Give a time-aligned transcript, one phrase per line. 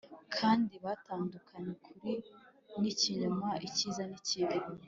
[0.35, 2.13] kandi batandukanye ukuri
[2.81, 4.57] n’ikinyoma, icyiza n’ikibi.